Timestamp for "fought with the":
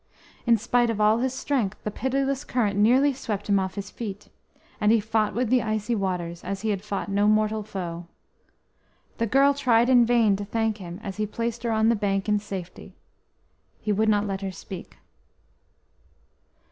4.99-5.61